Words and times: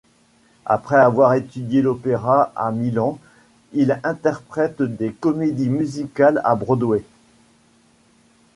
Après 0.65 0.95
avoir 0.97 1.35
étudié 1.35 1.83
l'opéra 1.83 2.51
à 2.55 2.71
Milan, 2.71 3.19
il 3.73 3.99
interprète 4.03 4.81
des 4.81 5.11
comédies 5.11 5.69
musicales 5.69 6.41
à 6.43 6.55
Broadway. 6.55 7.03